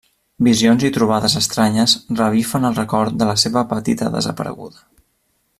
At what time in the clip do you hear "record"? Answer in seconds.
2.81-3.21